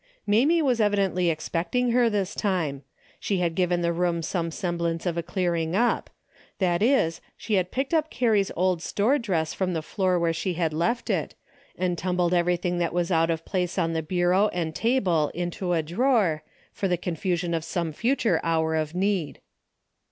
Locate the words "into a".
15.35-15.83